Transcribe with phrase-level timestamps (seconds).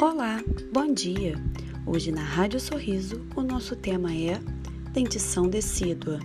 [0.00, 0.42] Olá,
[0.72, 1.36] bom dia!
[1.86, 4.40] Hoje na Rádio Sorriso o nosso tema é
[4.92, 6.18] dentição decídua.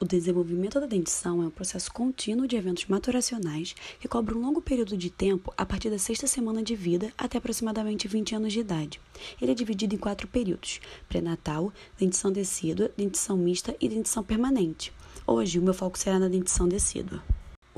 [0.00, 4.62] O desenvolvimento da dentição é um processo contínuo de eventos maturacionais que cobre um longo
[4.62, 8.60] período de tempo a partir da sexta semana de vida até aproximadamente 20 anos de
[8.60, 9.00] idade.
[9.42, 14.92] Ele é dividido em quatro períodos: pré-natal, dentição decídua, dentição mista e dentição permanente.
[15.26, 17.20] Hoje o meu foco será na dentição decídua.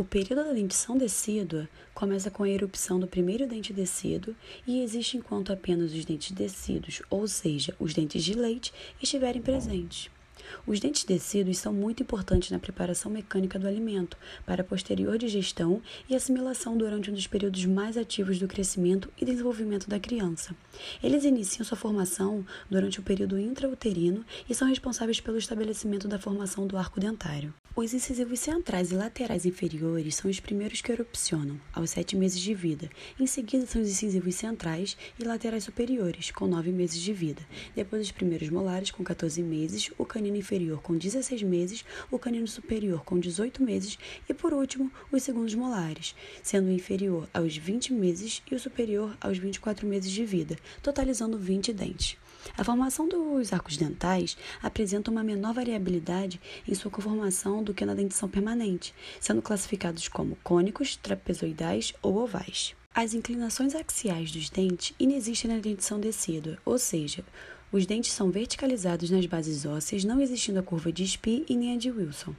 [0.00, 4.34] O período da dentição decídua começa com a erupção do primeiro dente decíduo
[4.66, 10.10] e existe enquanto apenas os dentes decíduos, ou seja, os dentes de leite, estiverem presentes.
[10.66, 14.16] Os dentes decíduos são muito importantes na preparação mecânica do alimento,
[14.46, 19.86] para posterior digestão e assimilação durante um dos períodos mais ativos do crescimento e desenvolvimento
[19.86, 20.56] da criança.
[21.02, 26.66] Eles iniciam sua formação durante o período intrauterino e são responsáveis pelo estabelecimento da formação
[26.66, 27.52] do arco dentário.
[27.82, 32.52] Os incisivos centrais e laterais inferiores são os primeiros que erupcionam, aos sete meses de
[32.52, 32.90] vida.
[33.18, 37.40] Em seguida, são os incisivos centrais e laterais superiores, com nove meses de vida.
[37.74, 42.46] Depois, os primeiros molares, com 14 meses, o canino inferior, com 16 meses, o canino
[42.46, 47.94] superior, com 18 meses e, por último, os segundos molares, sendo o inferior aos 20
[47.94, 52.18] meses e o superior aos 24 meses de vida, totalizando 20 dentes.
[52.56, 57.94] A formação dos arcos dentais apresenta uma menor variabilidade em sua conformação do que na
[57.94, 62.74] dentição permanente, sendo classificados como cônicos, trapezoidais ou ovais.
[62.94, 67.24] As inclinações axiais dos dentes inexistem na dentição decídua, ou seja,
[67.72, 71.74] os dentes são verticalizados nas bases ósseas, não existindo a curva de Spee e nem
[71.74, 72.34] a de Wilson.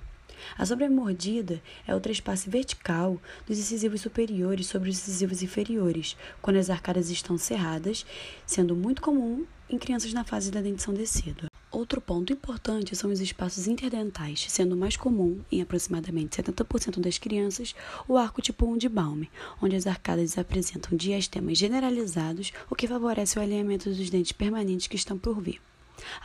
[0.58, 6.70] A sobremordida é o trespasse vertical dos incisivos superiores sobre os incisivos inferiores, quando as
[6.70, 8.06] arcadas estão cerradas,
[8.46, 11.51] sendo muito comum em crianças na fase da dentição decídua.
[11.72, 17.74] Outro ponto importante são os espaços interdentais, sendo mais comum, em aproximadamente 70% das crianças,
[18.10, 19.30] o arco tipo 1 de Balmer,
[19.62, 24.98] onde as arcadas apresentam diastemas generalizados, o que favorece o alinhamento dos dentes permanentes que
[24.98, 25.62] estão por vir.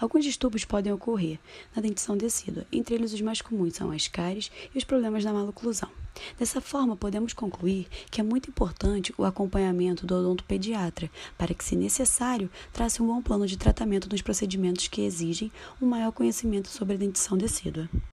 [0.01, 1.39] Alguns distúrbios podem ocorrer
[1.75, 5.33] na dentição decídua, entre eles os mais comuns são as cáries e os problemas na
[5.33, 5.91] maloclusão.
[6.39, 11.77] Dessa forma, podemos concluir que é muito importante o acompanhamento do odontopediatra para que, se
[11.77, 16.95] necessário, trace um bom plano de tratamento nos procedimentos que exigem um maior conhecimento sobre
[16.95, 17.89] a dentição decídua.